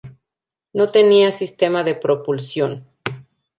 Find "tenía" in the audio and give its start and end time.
0.91-1.29